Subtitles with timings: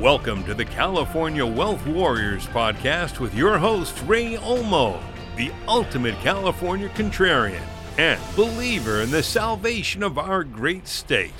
[0.00, 5.00] Welcome to the California Wealth Warriors podcast with your host, Ray Olmo,
[5.36, 7.62] the ultimate California contrarian
[7.96, 11.32] and believer in the salvation of our great state.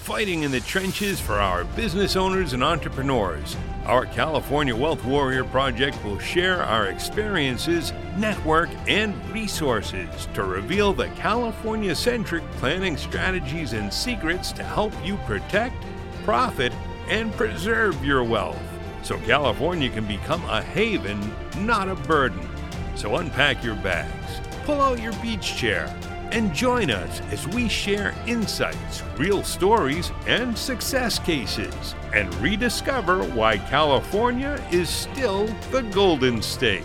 [0.00, 3.56] Fighting in the trenches for our business owners and entrepreneurs,
[3.86, 11.08] our California Wealth Warrior Project will share our experiences, network, and resources to reveal the
[11.16, 15.82] California centric planning strategies and secrets to help you protect,
[16.24, 16.74] profit,
[17.08, 18.60] and preserve your wealth
[19.02, 21.20] so California can become a haven,
[21.58, 22.48] not a burden.
[22.94, 25.94] So unpack your bags, pull out your beach chair,
[26.30, 33.58] and join us as we share insights, real stories, and success cases, and rediscover why
[33.58, 36.84] California is still the Golden State.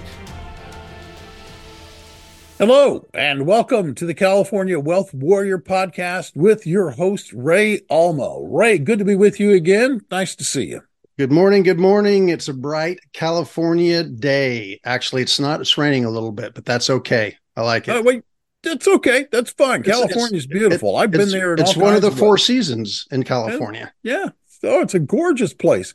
[2.58, 8.48] Hello, and welcome to the California Wealth Warrior podcast with your host, Ray Olmo.
[8.50, 10.02] Ray, good to be with you again.
[10.10, 10.82] Nice to see you.
[11.20, 11.62] Good morning.
[11.62, 12.30] Good morning.
[12.30, 14.80] It's a bright California day.
[14.84, 15.62] Actually, it's not.
[15.62, 17.38] It's raining a little bit, but that's okay.
[17.56, 17.96] I like it.
[17.96, 18.24] Uh, wait,
[18.64, 19.28] that's okay.
[19.32, 19.84] That's fine.
[19.84, 20.98] California's beautiful.
[20.98, 21.54] I've been there.
[21.54, 23.94] It's one of the four seasons in California.
[24.02, 24.30] Yeah.
[24.64, 25.94] Oh, it's a gorgeous place.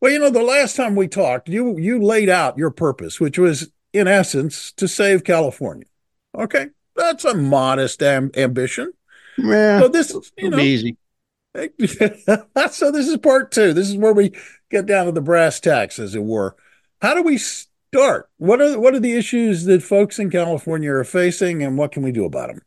[0.00, 3.38] Well, you know, the last time we talked, you you laid out your purpose, which
[3.38, 5.86] was in essence to save California.
[6.34, 8.92] Okay, that's a modest am- ambition.
[9.38, 10.96] Yeah, so this is you know, easy.
[11.54, 13.72] so this is part two.
[13.72, 14.32] This is where we
[14.70, 16.56] get down to the brass tacks, as it were.
[17.02, 18.28] How do we start?
[18.38, 22.02] What are what are the issues that folks in California are facing, and what can
[22.02, 22.62] we do about them?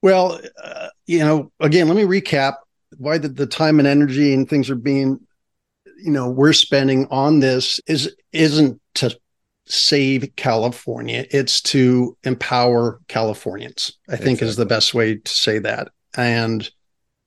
[0.00, 2.56] Well, uh, you know, again, let me recap
[2.98, 5.20] why the, the time and energy and things are being,
[6.02, 9.16] you know, we're spending on this is isn't to
[9.66, 11.24] save California.
[11.30, 14.48] It's to empower Californians, I think exactly.
[14.48, 15.88] is the best way to say that.
[16.16, 16.68] And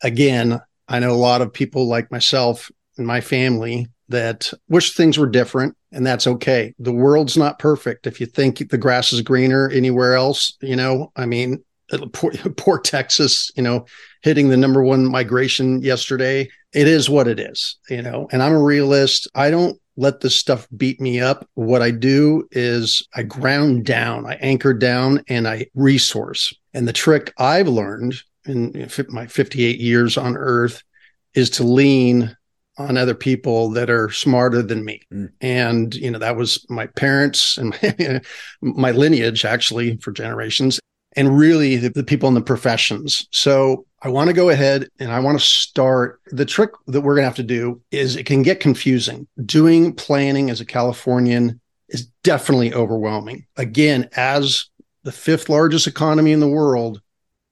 [0.03, 5.17] again, I know a lot of people like myself and my family that wish things
[5.17, 6.73] were different, and that's okay.
[6.77, 8.05] The world's not perfect.
[8.05, 12.31] If you think the grass is greener anywhere else, you know, I mean, uh, poor,
[12.57, 13.85] poor Texas, you know,
[14.21, 16.47] hitting the number one migration yesterday.
[16.73, 19.27] It is what it is, you know, and I'm a realist.
[19.33, 21.47] I don't let this stuff beat me up.
[21.53, 26.53] What I do is I ground down, I anchor down, and I resource.
[26.73, 30.83] And the trick I've learned in my 58 years on earth
[31.33, 32.35] is to lean
[32.77, 35.01] on other people that are smarter than me.
[35.13, 35.31] Mm.
[35.41, 38.21] And, you know, that was my parents and my,
[38.61, 40.79] my lineage actually for generations
[41.15, 43.27] and really the, the people in the professions.
[43.31, 46.21] So I want to go ahead and I want to start.
[46.27, 49.27] The trick that we're going to have to do is it can get confusing.
[49.43, 53.47] Doing planning as a Californian is definitely overwhelming.
[53.57, 54.69] Again, as
[55.01, 57.01] the fifth largest economy in the world,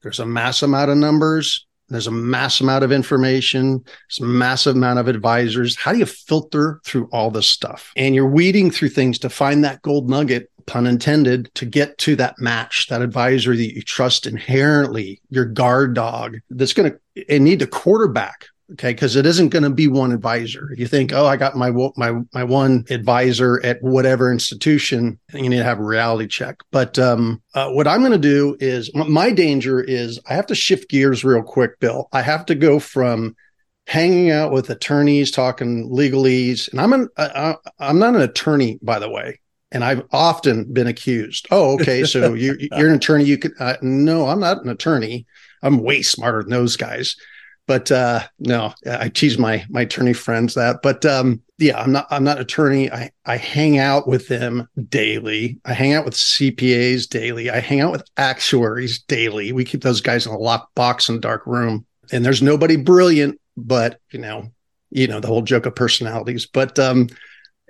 [0.04, 1.66] there's a mass amount of numbers.
[1.90, 3.84] There's a mass amount of information.
[3.84, 5.76] There's a massive amount of advisors.
[5.76, 7.92] How do you filter through all this stuff?
[7.96, 12.16] And you're weeding through things to find that gold nugget pun intended, to get to
[12.18, 17.60] that match, that advisor that you trust inherently, your guard dog that's going to need
[17.60, 18.46] to quarterback.
[18.72, 20.72] Okay, because it isn't going to be one advisor.
[20.72, 25.50] If you think, oh, I got my my my one advisor at whatever institution, you
[25.50, 26.60] need to have a reality check.
[26.72, 30.56] But um, uh, what I'm going to do is my danger is I have to
[30.56, 32.08] shift gears real quick, Bill.
[32.14, 33.36] I have to go from
[33.88, 39.00] hanging out with attorneys talking legalese and i'm an I, i'm not an attorney by
[39.00, 39.40] the way
[39.74, 41.48] and I've often been accused.
[41.52, 43.26] Oh, okay, so you, are an attorney.
[43.26, 45.26] You could uh, no, I'm not an attorney.
[45.62, 47.16] I'm way smarter than those guys.
[47.66, 50.82] But uh, no, I tease my my attorney friends that.
[50.84, 52.92] But um, yeah, I'm not I'm not an attorney.
[52.92, 55.60] I I hang out with them daily.
[55.66, 57.50] I hang out with CPAs daily.
[57.50, 59.54] I hang out with actuaries daily.
[59.54, 61.86] We keep those guys in a locked box in a dark room.
[62.12, 64.52] And there's nobody brilliant, but you know,
[64.90, 66.46] you know the whole joke of personalities.
[66.46, 67.08] But um,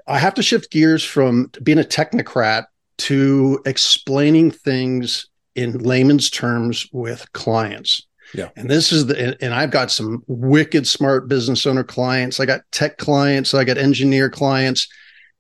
[0.08, 2.66] I have to shift gears from being a technocrat
[3.00, 8.06] to explaining things in layman's terms with clients.
[8.34, 8.50] Yeah.
[8.56, 12.40] And this is the, and I've got some wicked smart business owner clients.
[12.40, 14.88] I got tech clients, I got engineer clients,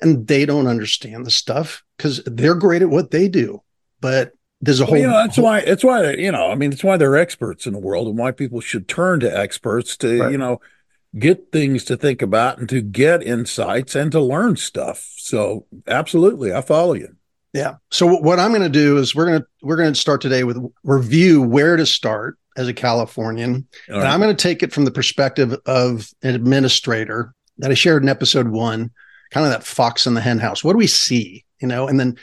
[0.01, 3.61] and they don't understand the stuff because they're great at what they do.
[3.99, 6.71] But there's a whole, well, you know, that's why, it's why, you know, I mean,
[6.71, 10.21] it's why they're experts in the world and why people should turn to experts to,
[10.21, 10.31] right.
[10.31, 10.61] you know,
[11.17, 15.13] get things to think about and to get insights and to learn stuff.
[15.17, 17.15] So absolutely, I follow you.
[17.53, 17.75] Yeah.
[17.91, 20.43] So what I'm going to do is we're going to we're going to start today
[20.43, 24.07] with review where to start as a Californian, All and.
[24.07, 28.09] I'm going to take it from the perspective of an administrator that I shared in
[28.09, 28.91] episode one,
[29.31, 30.63] kind of that fox in the henhouse.
[30.63, 32.17] What do we see, you know, and then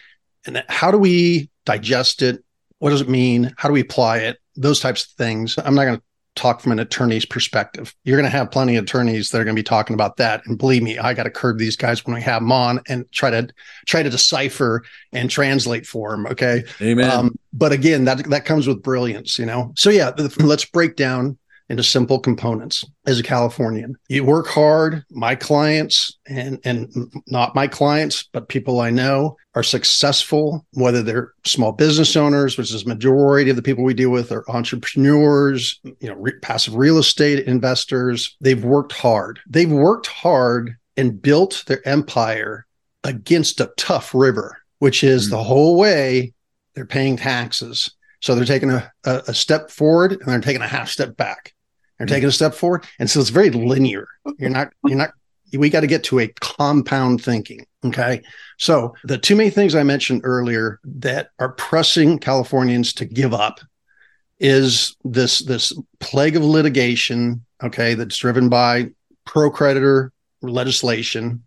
[0.46, 2.42] and how do we digest it?
[2.78, 3.54] What does it mean?
[3.56, 4.38] How do we apply it?
[4.56, 5.56] Those types of things.
[5.58, 6.02] I'm not going to
[6.36, 7.94] talk from an attorney's perspective.
[8.04, 10.42] You're going to have plenty of attorneys that are going to be talking about that.
[10.46, 13.10] And believe me, I got to curb these guys when we have them on and
[13.12, 13.48] try to
[13.86, 14.82] try to decipher
[15.12, 16.26] and translate for them.
[16.26, 16.64] Okay.
[16.80, 17.10] Amen.
[17.10, 19.72] Um, but again, that that comes with brilliance, you know.
[19.76, 21.36] So yeah, let's break down
[21.70, 23.96] into simple components as a Californian.
[24.08, 25.04] You work hard.
[25.10, 26.92] My clients and and
[27.28, 32.74] not my clients, but people I know are successful, whether they're small business owners, which
[32.74, 36.98] is majority of the people we deal with are entrepreneurs, you know, re- passive real
[36.98, 38.36] estate investors.
[38.40, 39.38] They've worked hard.
[39.48, 42.66] They've worked hard and built their empire
[43.04, 45.36] against a tough river, which is mm-hmm.
[45.36, 46.34] the whole way
[46.74, 47.92] they're paying taxes.
[48.20, 51.54] So they're taking a, a, a, step forward and they're taking a half step back.
[52.00, 52.86] They're taking a step forward.
[52.98, 54.08] And so it's very linear.
[54.38, 55.10] You're not, you're not,
[55.52, 57.66] we got to get to a compound thinking.
[57.84, 58.22] Okay.
[58.58, 63.60] So the two main things I mentioned earlier that are pressing Californians to give up
[64.38, 67.44] is this, this plague of litigation.
[67.62, 67.92] Okay.
[67.92, 68.92] That's driven by
[69.26, 70.10] pro creditor
[70.40, 71.44] legislation.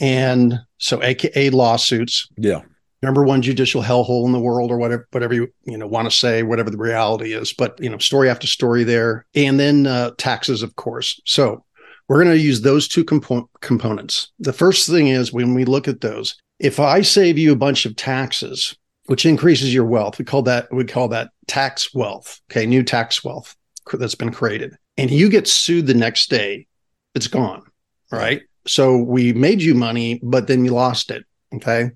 [0.00, 2.28] And so AKA lawsuits.
[2.36, 2.62] Yeah
[3.04, 6.16] number one judicial hellhole in the world or whatever whatever you you know want to
[6.16, 9.26] say whatever the reality is but you know story after story there.
[9.34, 11.20] And then uh, taxes of course.
[11.26, 11.64] So
[12.08, 14.32] we're going to use those two compo- components.
[14.38, 17.84] The first thing is when we look at those if i save you a bunch
[17.84, 18.76] of taxes
[19.06, 23.22] which increases your wealth we call that we call that tax wealth okay new tax
[23.24, 23.54] wealth
[23.92, 24.74] that's been created.
[24.96, 26.66] And you get sued the next day
[27.14, 27.62] it's gone
[28.10, 28.42] right?
[28.66, 31.24] So we made you money but then you lost it
[31.54, 31.90] okay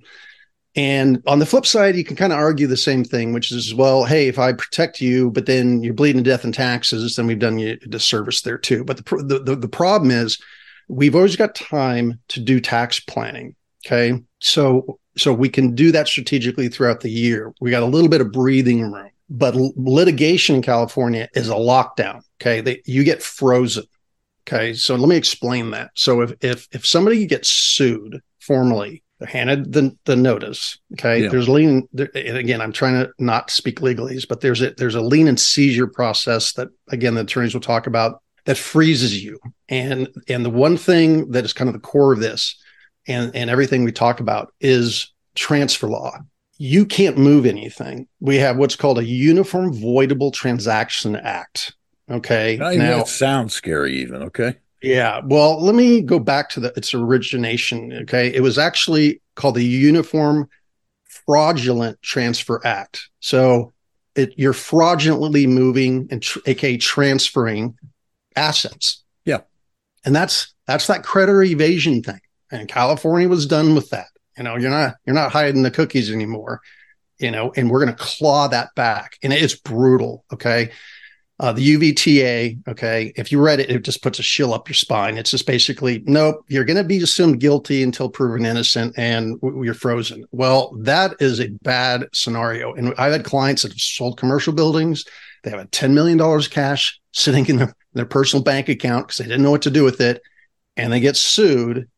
[0.79, 3.75] and on the flip side, you can kind of argue the same thing, which is,
[3.75, 7.27] well, hey, if I protect you, but then you're bleeding to death in taxes, then
[7.27, 8.85] we've done you a disservice there too.
[8.85, 10.39] But the, the, the problem is
[10.87, 13.57] we've always got time to do tax planning.
[13.85, 14.23] Okay.
[14.39, 17.53] So, so we can do that strategically throughout the year.
[17.61, 22.21] We got a little bit of breathing room, but litigation in California is a lockdown.
[22.41, 22.61] Okay.
[22.61, 23.83] They, you get frozen.
[24.47, 24.75] Okay.
[24.75, 25.91] So let me explain that.
[25.95, 30.79] So if, if, if somebody gets sued formally, they're handed the, the notice.
[30.93, 31.25] Okay.
[31.25, 31.29] Yeah.
[31.29, 31.89] There's lien.
[31.93, 35.39] There, again, I'm trying to not speak legalese, but there's a, there's a lien and
[35.39, 39.39] seizure process that, again, the attorneys will talk about that freezes you.
[39.69, 42.57] And, and the one thing that is kind of the core of this
[43.07, 46.19] and, and everything we talk about is transfer law.
[46.57, 48.09] You can't move anything.
[48.21, 51.75] We have what's called a Uniform Voidable Transaction Act.
[52.11, 52.57] Okay.
[52.59, 54.23] Now, now that sounds scary, even.
[54.25, 54.57] Okay.
[54.83, 55.21] Yeah.
[55.25, 57.93] Well, let me go back to the, its origination.
[58.03, 58.33] Okay.
[58.33, 60.49] It was actually called the Uniform
[61.05, 63.09] Fraudulent Transfer Act.
[63.21, 63.73] So
[64.15, 67.77] it, you're fraudulently moving and tr- aka transferring
[68.37, 69.03] assets.
[69.25, 69.41] Yeah.
[70.05, 72.21] And that's, that's that creditor evasion thing.
[72.51, 74.07] And California was done with that.
[74.37, 76.61] You know, you're not, you're not hiding the cookies anymore,
[77.19, 79.19] you know, and we're going to claw that back.
[79.23, 80.25] And it's brutal.
[80.33, 80.71] Okay.
[81.41, 84.75] Uh, the UVTA, okay, if you read it, it just puts a chill up your
[84.75, 85.17] spine.
[85.17, 89.63] It's just basically, nope, you're going to be assumed guilty until proven innocent and w-
[89.63, 90.25] you're frozen.
[90.33, 92.75] Well, that is a bad scenario.
[92.75, 95.05] And I've had clients that have sold commercial buildings.
[95.45, 99.25] They have a $10 million cash sitting in their, their personal bank account because they
[99.25, 100.21] didn't know what to do with it.
[100.77, 101.89] And they get sued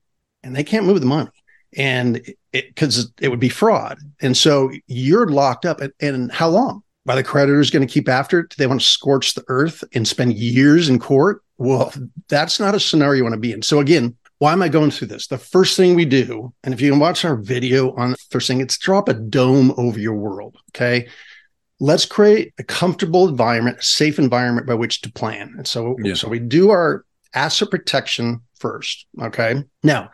[0.43, 1.31] and they can't move the money.
[1.79, 2.21] And
[2.53, 3.99] because it, it, would be fraud.
[4.21, 5.81] And so you're locked up.
[6.01, 6.83] And how long?
[7.11, 8.51] Are the creditors going to keep after it?
[8.51, 11.43] Do they want to scorch the earth and spend years in court?
[11.59, 11.93] Well,
[12.29, 13.63] that's not a scenario you want to be in.
[13.63, 15.27] So again, why am I going through this?
[15.27, 18.47] The first thing we do, and if you can watch our video on the first
[18.47, 20.57] thing, it's drop a dome over your world.
[20.71, 21.09] Okay.
[21.81, 25.55] Let's create a comfortable environment, a safe environment by which to plan.
[25.57, 26.15] And so, yeah.
[26.15, 29.09] so we do our asset protection first.
[29.21, 29.65] Okay.
[29.83, 30.13] Now,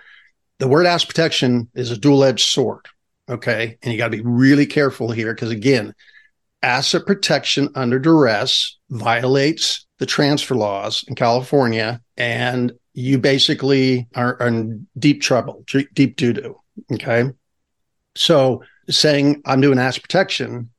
[0.60, 2.86] the word asset protection is a dual edged sword.
[3.28, 3.76] Okay.
[3.82, 5.92] And you got to be really careful here because again,
[6.66, 14.86] asset protection under duress violates the transfer laws in California, and you basically are, in
[14.98, 16.60] deep trouble, deep doo doo.
[16.92, 17.30] Okay.
[18.16, 20.70] So saying I'm doing asset protection,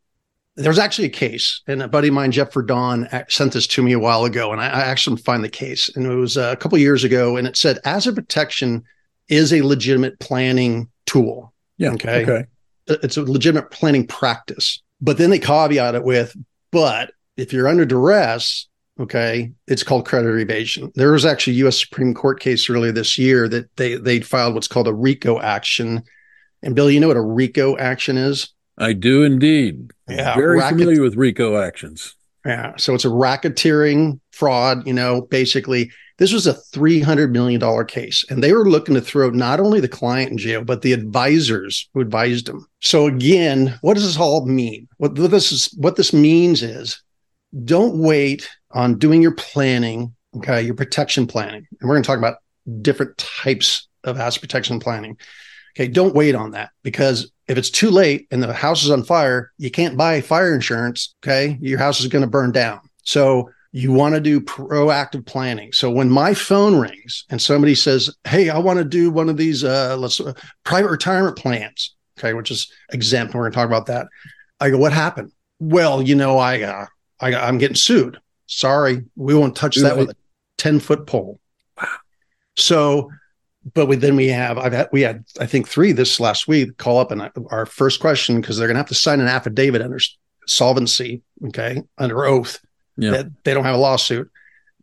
[0.55, 3.93] there's actually a case, and a buddy of mine, Jeff Verdon, sent this to me
[3.93, 6.77] a while ago, and I, I actually find the case, and it was a couple
[6.79, 8.83] years ago, and it said asset protection
[9.29, 11.53] is a legitimate planning tool.
[11.77, 11.91] Yeah.
[11.91, 12.23] Okay.
[12.23, 12.45] okay.
[12.87, 14.81] It's a legitimate planning practice.
[14.99, 16.35] But then they caveat it with,
[16.71, 18.67] but if you're under duress,
[18.99, 20.91] okay, it's called creditor evasion.
[20.95, 21.79] There was actually a U.S.
[21.79, 26.03] Supreme Court case earlier this year that they they filed what's called a RICO action.
[26.63, 28.49] And Bill, you know what a RICO action is?
[28.77, 29.91] I do indeed.
[30.09, 32.15] Yeah, very racket- familiar with RICO actions.
[32.47, 34.87] Yeah, so it's a racketeering fraud.
[34.87, 39.29] You know, basically this was a $300 million case, and they were looking to throw
[39.29, 42.65] not only the client in jail, but the advisors who advised him.
[42.79, 44.87] So again, what does this all mean?
[44.97, 47.03] What this is, what this means is
[47.65, 51.67] don't wait on doing your planning, okay, your protection planning.
[51.79, 52.37] And we're going to talk about
[52.81, 55.17] different types of asset protection planning.
[55.75, 59.03] Okay, don't wait on that because if it's too late and the house is on
[59.03, 61.15] fire, you can't buy fire insurance.
[61.23, 62.81] Okay, your house is going to burn down.
[63.03, 65.71] So you want to do proactive planning.
[65.71, 69.37] So when my phone rings and somebody says, "Hey, I want to do one of
[69.37, 73.67] these uh, let's uh, private retirement plans," okay, which is exempt, we're going to talk
[73.67, 74.07] about that.
[74.59, 76.85] I go, "What happened?" Well, you know, I, uh,
[77.19, 78.19] I I'm getting sued.
[78.47, 80.15] Sorry, we won't touch that with a
[80.57, 81.39] ten foot pole.
[81.79, 81.87] Wow.
[82.55, 83.11] So,
[83.73, 86.77] but we, then we have I've had we had I think three this last week
[86.77, 89.81] call up and our first question because they're going to have to sign an affidavit
[89.81, 89.99] under
[90.47, 92.59] solvency, okay, under oath
[92.97, 93.11] yeah.
[93.11, 94.29] that they don't have a lawsuit.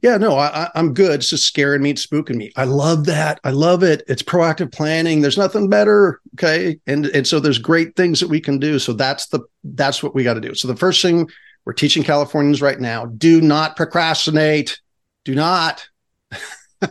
[0.02, 1.20] Yeah, no, I, am good.
[1.20, 2.52] It's just scaring me, it's spooking me.
[2.56, 3.40] I love that.
[3.42, 4.02] I love it.
[4.06, 5.22] It's proactive planning.
[5.22, 6.20] There's nothing better.
[6.34, 8.78] Okay, and and so there's great things that we can do.
[8.78, 10.54] So that's the that's what we got to do.
[10.54, 11.30] So the first thing
[11.64, 14.78] we're teaching Californians right now: do not procrastinate.
[15.24, 15.88] Do not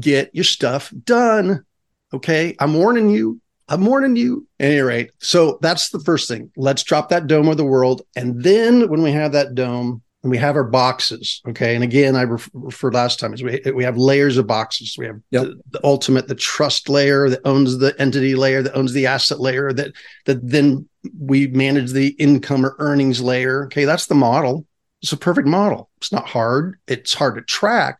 [0.00, 1.64] get your stuff done.
[2.12, 3.40] Okay, I'm warning you.
[3.68, 4.46] I'm warning you.
[4.60, 6.50] At any rate, so that's the first thing.
[6.56, 10.30] Let's drop that dome of the world, and then when we have that dome, and
[10.30, 11.42] we have our boxes.
[11.48, 11.74] Okay.
[11.74, 14.96] And again, I referred last time is we, we have layers of boxes.
[14.96, 15.42] We have yep.
[15.42, 19.40] the, the, ultimate, the trust layer that owns the entity layer, that owns the asset
[19.40, 19.92] layer, that,
[20.26, 23.64] that then we manage the income or earnings layer.
[23.64, 23.84] Okay.
[23.84, 24.64] That's the model.
[25.02, 25.90] It's a perfect model.
[25.96, 26.78] It's not hard.
[26.86, 27.98] It's hard to track.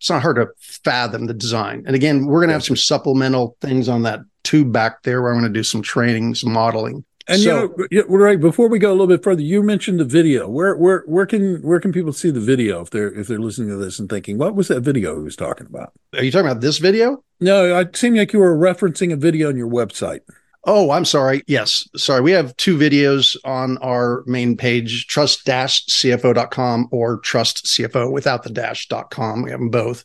[0.00, 1.84] It's not hard to fathom the design.
[1.86, 5.30] And again, we're going to have some supplemental things on that tube back there where
[5.30, 7.04] I'm going to do some training, some modeling.
[7.28, 10.04] And so, you know, right before we go a little bit further, you mentioned the
[10.04, 10.48] video.
[10.48, 13.68] Where where where can where can people see the video if they're if they're listening
[13.68, 15.92] to this and thinking, what was that video he was talking about?
[16.14, 17.22] Are you talking about this video?
[17.38, 20.20] No, it seemed like you were referencing a video on your website.
[20.64, 21.42] Oh, I'm sorry.
[21.46, 21.88] Yes.
[21.96, 22.20] Sorry.
[22.20, 29.42] We have two videos on our main page, trust-cfo.com or trustcfo without the dash.com.
[29.42, 30.04] We have them both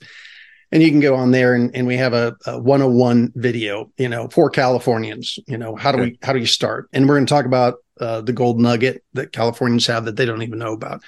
[0.72, 4.10] and you can go on there and, and we have a, a 101 video you
[4.10, 7.26] know for californians you know how do we how do you start and we're going
[7.26, 10.74] to talk about uh, the gold nugget that californians have that they don't even know
[10.74, 11.02] about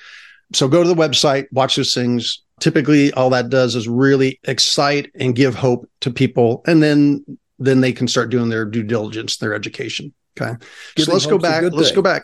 [0.54, 5.12] so go to the website watch those things typically all that does is really excite
[5.16, 7.24] and give hope to people and then
[7.60, 10.56] then they can start doing their due diligence their education okay
[10.96, 12.24] Giving so let's go back let's go back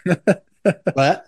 [0.93, 1.25] what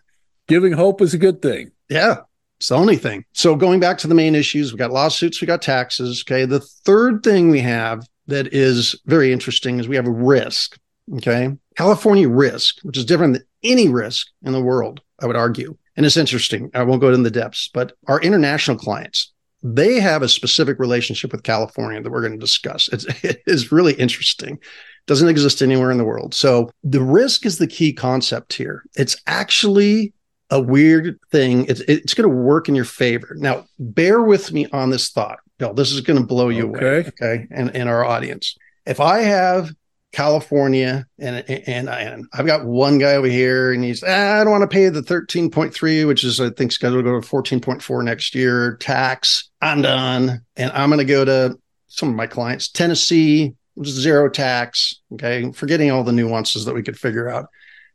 [0.48, 2.18] giving hope is a good thing yeah
[2.60, 3.26] it's the only thing.
[3.34, 6.24] So going back to the main issues, we got lawsuits, we got taxes.
[6.26, 6.46] Okay.
[6.46, 10.78] The third thing we have that is very interesting is we have a risk.
[11.16, 11.56] Okay.
[11.76, 15.78] California risk, which is different than any risk in the world, I would argue.
[15.98, 16.72] And it's interesting.
[16.74, 19.34] I won't go into the depths, but our international clients,
[19.66, 22.88] they have a specific relationship with California that we're going to discuss.
[22.90, 24.60] It's, it is really interesting.
[25.08, 26.34] Doesn't exist anywhere in the world.
[26.34, 28.84] So the risk is the key concept here.
[28.96, 30.14] It's actually
[30.52, 31.66] a weird thing.
[31.66, 33.36] It's it's going to work in your favor.
[33.38, 35.74] Now, bear with me on this thought, Bill.
[35.74, 36.86] This is going to blow you okay.
[36.86, 36.98] away.
[37.08, 38.56] Okay, and and our audience.
[38.86, 39.72] If I have
[40.16, 44.52] California and and and I've got one guy over here, and he's ah, I don't
[44.52, 47.28] want to pay the thirteen point three, which is I think scheduled to go to
[47.28, 49.50] fourteen point four next year tax.
[49.66, 51.58] I'm done, and I'm going to go to
[51.88, 53.54] some of my clients, Tennessee,
[53.84, 55.02] zero tax.
[55.14, 57.48] Okay, forgetting all the nuances that we could figure out.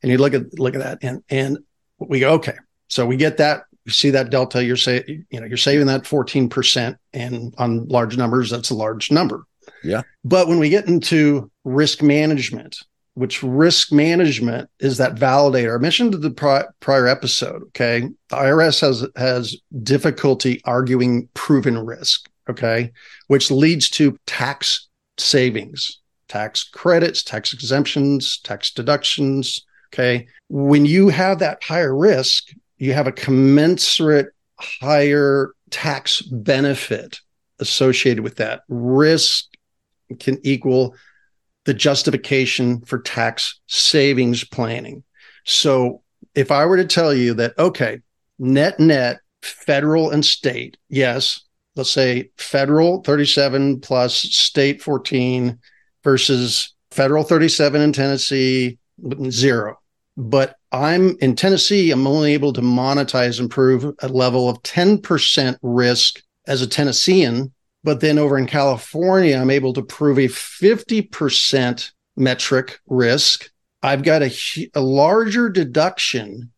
[0.03, 1.59] And you look at look at that, and and
[1.99, 2.57] we go, okay,
[2.89, 3.63] so we get that.
[3.85, 6.97] You see that delta, you're saying, you know, you're saving that 14%.
[7.15, 9.45] And on large numbers, that's a large number.
[9.83, 10.03] Yeah.
[10.23, 12.77] But when we get into risk management,
[13.15, 15.75] which risk management is that validator.
[15.75, 17.63] I mentioned the pri- prior episode.
[17.69, 22.29] Okay, the IRS has has difficulty arguing proven risk.
[22.49, 22.93] Okay,
[23.27, 24.89] which leads to tax
[25.19, 30.29] savings, tax credits, tax exemptions, tax deductions, Okay.
[30.49, 37.21] When you have that higher risk, you have a commensurate higher tax benefit
[37.59, 38.63] associated with that.
[38.69, 39.47] Risk
[40.19, 40.95] can equal
[41.65, 45.05] the justification for tax savings planning.
[45.45, 46.03] So
[46.35, 48.01] if I were to tell you that, okay,
[48.39, 51.43] net net, federal and state, yes,
[51.77, 55.59] let's say federal 37 plus state 14
[56.05, 58.79] versus federal 37 in Tennessee,
[59.31, 59.81] zero
[60.21, 65.57] but I'm in Tennessee, I'm only able to monetize and prove a level of 10%
[65.63, 67.53] risk as a Tennessean.
[67.83, 73.51] But then over in California, I'm able to prove a 50% metric risk.
[73.83, 76.51] I've got a, a larger deduction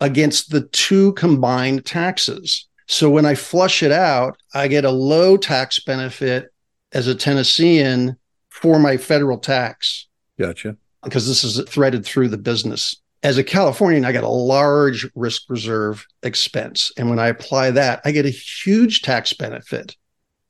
[0.00, 2.68] against the two combined taxes.
[2.86, 6.52] So when I flush it out, I get a low tax benefit
[6.92, 8.16] as a Tennessean
[8.50, 10.06] for my federal tax.
[10.38, 15.08] Gotcha because this is threaded through the business as a Californian, I got a large
[15.14, 16.92] risk reserve expense.
[16.96, 19.96] And when I apply that, I get a huge tax benefit.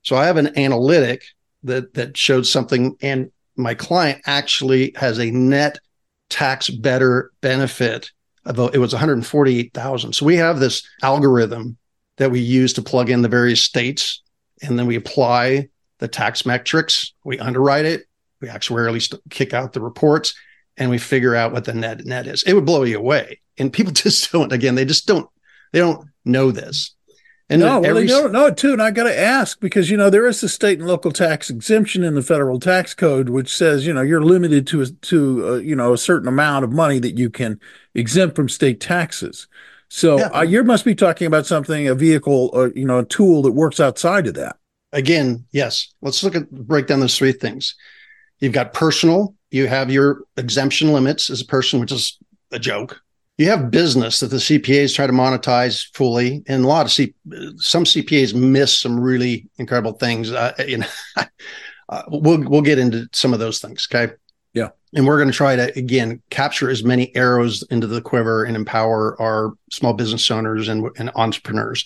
[0.06, 1.24] So I have an analytic
[1.64, 5.78] that that showed something, and my client actually has a net
[6.30, 8.12] tax better benefit
[8.44, 10.12] of it was 148,000.
[10.12, 11.76] So we have this algorithm
[12.18, 14.22] that we use to plug in the various states,
[14.62, 17.12] and then we apply the tax metrics.
[17.24, 18.04] We underwrite it.
[18.40, 20.34] We actuarially st- kick out the reports,
[20.76, 22.44] and we figure out what the net net is.
[22.44, 24.52] It would blow you away, and people just don't.
[24.52, 25.28] Again, they just don't.
[25.72, 26.94] They don't know this.
[27.48, 28.72] And no, well, they don't know it too.
[28.72, 31.48] And I got to ask because you know there is a state and local tax
[31.48, 35.54] exemption in the federal tax code, which says you know you're limited to to uh,
[35.56, 37.60] you know a certain amount of money that you can
[37.94, 39.46] exempt from state taxes.
[39.88, 40.26] So yeah.
[40.26, 43.52] uh, you must be talking about something, a vehicle, or you know, a tool that
[43.52, 44.56] works outside of that.
[44.92, 45.94] Again, yes.
[46.02, 47.74] Let's look at break down those three things.
[48.40, 49.34] You've got personal.
[49.50, 52.18] You have your exemption limits as a person, which is
[52.50, 53.00] a joke.
[53.38, 57.14] You have business that the CPAs try to monetize fully, and a lot of C-
[57.56, 60.32] some CPAs miss some really incredible things.
[60.32, 60.86] Uh, you know,
[61.88, 63.86] uh, we'll we'll get into some of those things.
[63.90, 64.14] Okay.
[64.56, 64.70] Yeah.
[64.94, 68.56] And we're going to try to, again, capture as many arrows into the quiver and
[68.56, 71.84] empower our small business owners and, and entrepreneurs.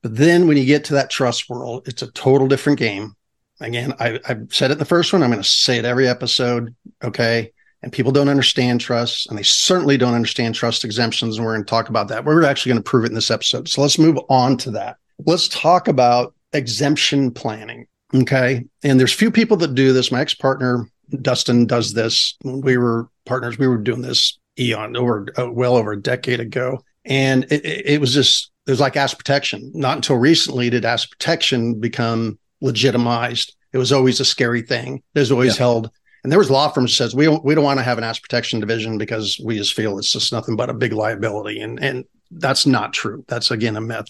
[0.00, 3.16] But then when you get to that trust world, it's a total different game.
[3.60, 5.22] Again, I, have said it in the first one.
[5.24, 6.76] I'm going to say it every episode.
[7.02, 7.52] Okay.
[7.82, 11.36] And people don't understand trust, and they certainly don't understand trust exemptions.
[11.36, 12.24] And we're going to talk about that.
[12.24, 13.68] We're actually going to prove it in this episode.
[13.68, 14.96] So let's move on to that.
[15.24, 17.86] Let's talk about exemption planning.
[18.14, 18.64] Okay.
[18.82, 20.12] And there's few people that do this.
[20.12, 20.86] My ex partner
[21.22, 22.36] Dustin does this.
[22.42, 26.40] When we were partners, we were doing this eon over uh, well over a decade
[26.40, 26.82] ago.
[27.04, 29.70] And it, it was just, it was like asset protection.
[29.74, 33.56] Not until recently did asset protection become legitimized.
[33.72, 35.02] It was always a scary thing.
[35.14, 35.60] There's always yeah.
[35.60, 35.90] held
[36.22, 38.04] and there was law firms that says we don't we don't want to have an
[38.04, 41.82] asset protection division because we just feel it's just nothing but a big liability and
[41.82, 44.08] and that's not true that's again a myth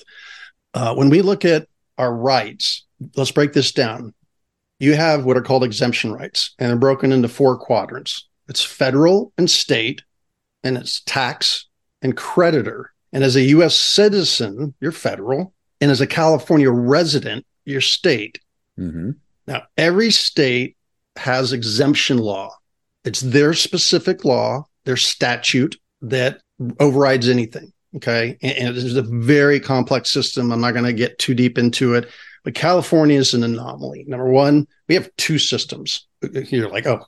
[0.74, 1.66] uh, when we look at
[1.98, 2.84] our rights
[3.16, 4.12] let's break this down
[4.80, 9.32] you have what are called exemption rights, and they're broken into four quadrants it's federal
[9.38, 10.02] and state,
[10.64, 11.66] and it's tax
[12.02, 12.92] and creditor.
[13.12, 15.54] And as a US citizen, you're federal.
[15.80, 18.40] And as a California resident, you're state.
[18.76, 19.10] Mm-hmm.
[19.46, 20.76] Now, every state
[21.21, 22.54] has exemption law.
[23.04, 26.41] It's their specific law, their statute that
[26.78, 27.73] overrides anything.
[27.97, 28.39] Okay.
[28.43, 30.52] And, and it is a very complex system.
[30.52, 32.09] I'm not going to get too deep into it.
[32.45, 34.04] But California is an anomaly.
[34.09, 36.06] Number one, we have two systems.
[36.33, 37.04] You're like, oh,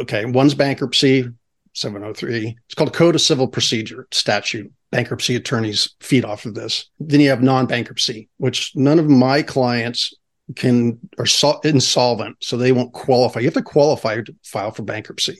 [0.00, 0.24] okay.
[0.24, 1.28] One's bankruptcy,
[1.74, 2.56] 703.
[2.66, 4.72] It's called Code of Civil Procedure statute.
[4.90, 6.90] Bankruptcy attorneys feed off of this.
[6.98, 10.12] Then you have non-bankruptcy, which none of my clients
[10.52, 13.40] can are so, insolvent, so they won't qualify.
[13.40, 15.38] You have to qualify to file for bankruptcy.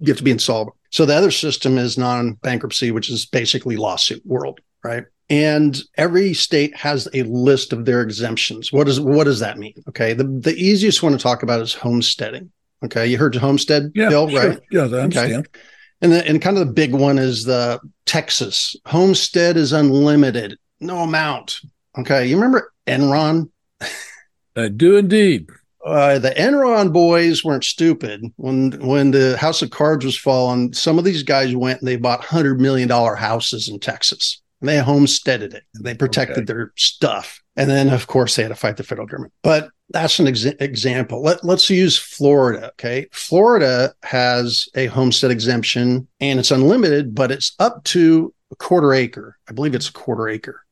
[0.00, 0.76] You have to be insolvent.
[0.90, 5.04] So the other system is non-bankruptcy, which is basically lawsuit world, right?
[5.30, 8.72] and every state has a list of their exemptions.
[8.72, 9.74] What does what does that mean?
[9.88, 12.50] Okay, the the easiest one to talk about is homesteading.
[12.84, 14.50] Okay, you heard the homestead, yeah, Bill, sure.
[14.50, 14.60] right?
[14.70, 15.46] Yeah, I understand.
[15.48, 15.60] Okay.
[16.00, 20.98] And the, and kind of the big one is the Texas homestead is unlimited, no
[20.98, 21.60] amount.
[21.98, 23.50] Okay, you remember Enron?
[24.58, 25.48] I do indeed.
[25.84, 28.24] Uh, the Enron boys weren't stupid.
[28.36, 31.96] When when the House of Cards was falling, some of these guys went and they
[31.96, 35.64] bought hundred million dollar houses in Texas and they homesteaded it.
[35.80, 36.44] They protected okay.
[36.44, 37.42] their stuff.
[37.56, 39.32] And then, of course, they had to fight the federal government.
[39.42, 41.22] But that's an ex- example.
[41.22, 42.68] Let, let's use Florida.
[42.72, 43.06] Okay.
[43.12, 49.38] Florida has a homestead exemption and it's unlimited, but it's up to a quarter acre.
[49.48, 50.64] I believe it's a quarter acre.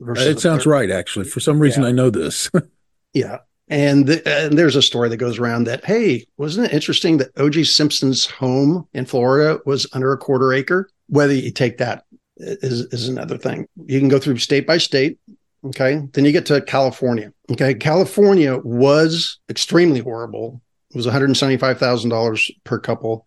[0.00, 1.26] It sounds right, actually.
[1.26, 1.90] For some reason, yeah.
[1.90, 2.50] I know this.
[3.12, 3.38] yeah.
[3.68, 7.30] And, the, and, there's a story that goes around that, hey, wasn't it interesting that
[7.36, 7.64] O.J.
[7.64, 10.90] Simpson's home in Florida was under a quarter acre?
[11.08, 12.04] Whether you take that
[12.36, 13.66] is, is another thing.
[13.86, 15.18] You can go through state by state.
[15.64, 16.02] Okay.
[16.12, 17.32] Then you get to California.
[17.50, 17.74] Okay.
[17.74, 20.60] California was extremely horrible.
[20.90, 23.26] It was $175,000 per couple.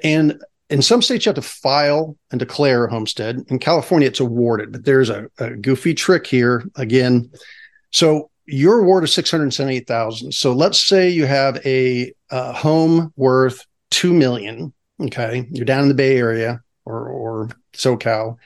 [0.03, 3.43] And in some states, you have to file and declare a homestead.
[3.49, 7.29] In California, it's awarded, but there's a, a goofy trick here again.
[7.91, 10.33] So your award is 678,000.
[10.33, 14.73] So let's say you have a, a home worth 2 million.
[14.99, 15.47] Okay.
[15.51, 18.37] You're down in the Bay Area or, or SoCal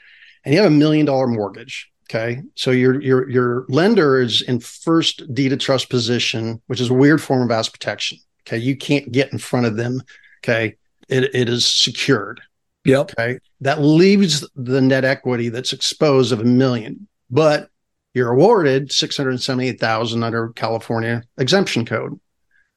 [0.46, 1.92] and you have a million dollar mortgage.
[2.10, 2.44] Okay.
[2.56, 6.94] So your your your lender is in first deed of trust position, which is a
[6.94, 8.20] weird form of asset protection.
[8.48, 8.58] Okay.
[8.58, 10.02] You can't get in front of them.
[10.44, 10.78] Okay.
[11.08, 12.41] It, it is secured.
[12.86, 13.12] Yep.
[13.12, 13.39] Okay.
[13.62, 17.70] That leaves the net equity that's exposed of a million, but
[18.13, 22.20] you're awarded 678,000 under California exemption code.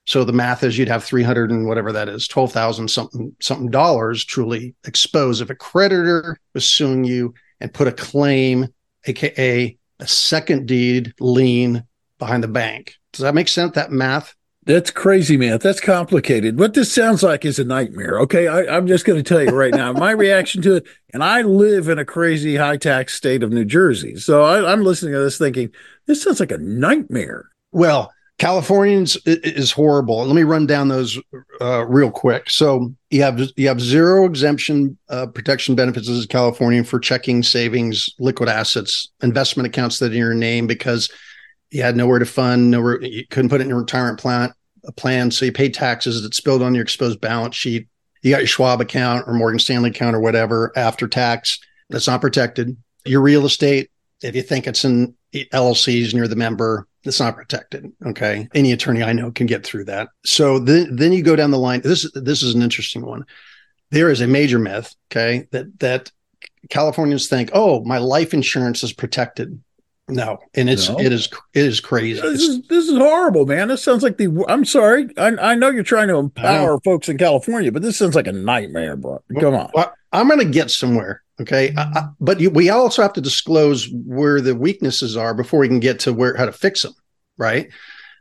[0.07, 4.25] So the math is you'd have 300 and whatever that is, 12,000 something, something dollars
[4.25, 5.43] truly exposed.
[5.43, 8.69] If a creditor was suing you and put a claim,
[9.05, 11.85] AKA a second deed lien
[12.19, 12.95] behind the bank.
[13.13, 13.75] Does that make sense?
[13.75, 14.35] That math?
[14.69, 15.59] That's crazy, man.
[15.63, 16.59] That's complicated.
[16.59, 18.21] What this sounds like is a nightmare.
[18.21, 18.49] Okay.
[18.49, 20.87] I, am just going to tell you right now my reaction to it.
[21.15, 24.17] And I live in a crazy high tax state of New Jersey.
[24.17, 25.71] So I, I'm listening to this thinking,
[26.05, 27.49] this sounds like a nightmare.
[27.73, 30.23] Well, Californians is horrible.
[30.27, 31.19] Let me run down those
[31.63, 32.51] uh, real quick.
[32.51, 37.43] So you have you have zero exemption uh, protection benefits as a Californian for checking,
[37.43, 41.11] savings, liquid assets, investment accounts that are in your name because
[41.71, 44.53] you had nowhere to fund, nowhere you couldn't put it in your retirement plan.
[44.89, 46.25] A plan, so you pay taxes.
[46.25, 47.89] It's spilled on your exposed balance sheet.
[48.23, 51.61] You got your Schwab account or Morgan Stanley account or whatever after tax.
[51.91, 52.77] That's not protected.
[53.05, 53.91] Your real estate,
[54.23, 57.93] if you think it's in LLCs and you're the member, it's not protected.
[58.05, 58.49] Okay.
[58.55, 60.09] Any attorney I know can get through that.
[60.25, 61.81] So then, then you go down the line.
[61.83, 63.25] This, this is an interesting one.
[63.91, 64.95] There is a major myth.
[65.11, 65.47] Okay.
[65.53, 66.11] That, that
[66.71, 69.63] Californians think, oh, my life insurance is protected.
[70.09, 70.99] No, and it's no.
[70.99, 72.21] it is it is crazy.
[72.21, 73.69] This is this is horrible, man.
[73.69, 74.45] This sounds like the.
[74.49, 75.09] I'm sorry.
[75.19, 78.33] I, I know you're trying to empower folks in California, but this sounds like a
[78.33, 79.23] nightmare, bro.
[79.39, 79.71] Come on.
[79.75, 81.23] Well, I'm going to get somewhere.
[81.41, 85.61] Okay, I, I, but you, we also have to disclose where the weaknesses are before
[85.61, 86.95] we can get to where how to fix them,
[87.37, 87.69] right?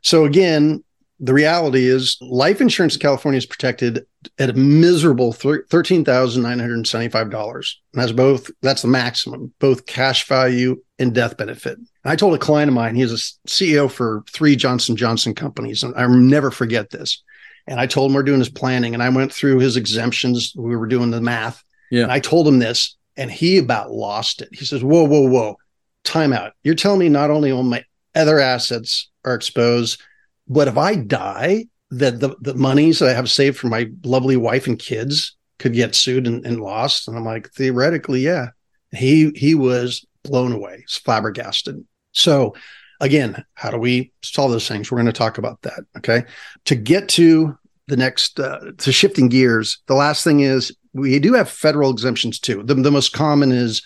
[0.04, 0.84] So again,
[1.19, 4.06] the reality is life insurance in California is protected
[4.38, 7.80] at a miserable thirteen thousand nine hundred seventy-five dollars.
[7.93, 8.51] And that's both.
[8.62, 11.77] That's the maximum, both cash value and death benefit.
[11.77, 15.84] And I told a client of mine, he's a CEO for three Johnson Johnson companies,
[15.84, 17.23] and I'll never forget this.
[17.65, 20.53] And I told him we're doing his planning, and I went through his exemptions.
[20.56, 21.63] We were doing the math.
[21.89, 22.03] Yeah.
[22.03, 24.49] And I told him this, and he about lost it.
[24.51, 25.58] He says, Whoa, whoa, whoa,
[26.03, 26.53] time out.
[26.63, 27.84] You're telling me not only all my
[28.15, 30.01] other assets are exposed,
[30.47, 34.38] but if I die, that the, the monies that I have saved for my lovely
[34.38, 37.07] wife and kids could get sued and, and lost.
[37.07, 38.49] And I'm like, theoretically, yeah.
[38.91, 41.83] He he was blown away, flabbergasted.
[42.13, 42.55] So
[42.99, 44.91] again, how do we solve those things?
[44.91, 45.81] We're going to talk about that.
[45.97, 46.23] Okay.
[46.65, 47.57] To get to
[47.88, 52.39] the next uh, to shifting gears, the last thing is we do have federal exemptions
[52.39, 52.63] too.
[52.63, 53.81] The, the most common is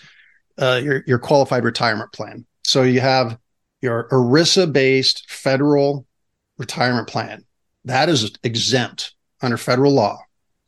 [0.58, 2.46] uh, your, your qualified retirement plan.
[2.64, 3.36] So you have
[3.80, 6.06] your ERISA based federal
[6.58, 7.44] retirement plan.
[7.84, 10.20] That is exempt under federal law.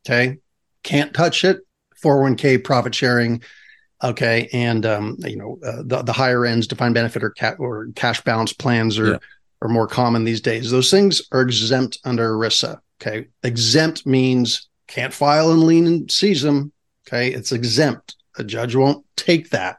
[0.06, 0.38] Okay.
[0.82, 1.60] Can't touch it.
[2.02, 3.42] 401k profit sharing.
[4.02, 4.48] Okay.
[4.52, 8.22] And, um, you know, uh, the, the higher ends, defined benefit or, ca- or cash
[8.22, 9.18] balance plans are, yeah.
[9.62, 10.70] are more common these days.
[10.70, 12.78] Those things are exempt under ERISA.
[13.00, 13.28] Okay.
[13.42, 16.72] Exempt means can't file and lien and seize them.
[17.08, 17.32] Okay.
[17.32, 18.16] It's exempt.
[18.36, 19.78] A judge won't take that.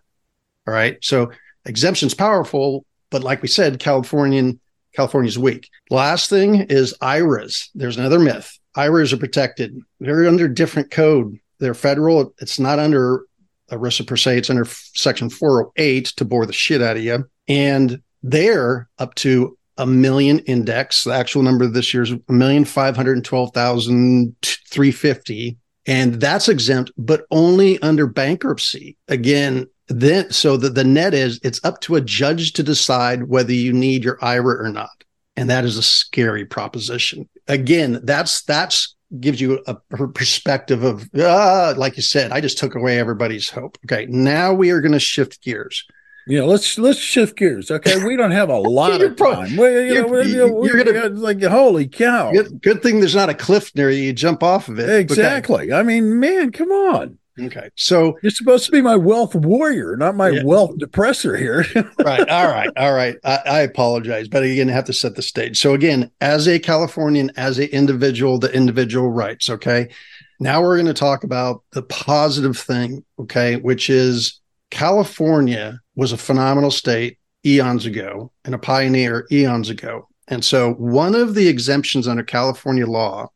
[0.68, 0.98] All right.
[1.02, 1.32] So
[1.66, 4.60] exemption's powerful, but like we said, Californian
[4.96, 5.70] California's weak.
[5.90, 7.70] Last thing is IRAs.
[7.76, 8.58] There's another myth.
[8.76, 9.80] IRAs are protected.
[10.00, 11.38] They're under different code.
[11.60, 12.34] They're federal.
[12.40, 13.26] It's not under
[13.72, 14.38] ERISA per se.
[14.38, 17.26] It's under section 408 to bore the shit out of you.
[17.48, 21.04] And they're up to a million index.
[21.04, 26.16] The actual number this year is a million five hundred twelve thousand three fifty, and
[26.16, 28.98] that's exempt, but only under bankruptcy.
[29.08, 33.54] Again, then so the, the net is it's up to a judge to decide whether
[33.54, 35.04] you need your IRA or not,
[35.36, 37.30] and that is a scary proposition.
[37.48, 39.76] Again, that's that's gives you a
[40.08, 43.78] perspective of ah, like you said, I just took away everybody's hope.
[43.86, 45.86] Okay, now we are going to shift gears.
[46.28, 47.70] Yeah, let's let's shift gears.
[47.70, 49.56] Okay, we don't have a lot of time.
[49.56, 52.32] Well, you know, you're, you're, you're gonna like holy cow.
[52.32, 54.04] Good, good, thing there's not a cliff near you.
[54.04, 54.90] You jump off of it.
[54.90, 55.66] Exactly.
[55.66, 55.74] Okay.
[55.74, 57.20] I mean, man, come on.
[57.40, 60.44] Okay, so you're supposed to be my wealth warrior, not my yeah.
[60.44, 61.66] wealth depressor here.
[62.00, 62.28] right.
[62.30, 62.70] All right.
[62.78, 63.18] All right.
[63.26, 65.60] I, I, apologize, but again, I have to set the stage.
[65.60, 69.50] So again, as a Californian, as an individual, the individual rights.
[69.50, 69.90] Okay.
[70.40, 73.04] Now we're going to talk about the positive thing.
[73.20, 74.40] Okay, which is
[74.72, 80.08] California was a phenomenal state eons ago and a pioneer eons ago.
[80.28, 83.30] And so one of the exemptions under California law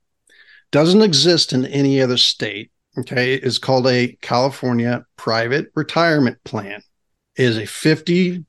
[0.72, 2.72] doesn't exist in any other state.
[2.98, 3.36] Okay.
[3.36, 6.82] Is called a California private retirement plan.
[7.36, 8.46] It is a 53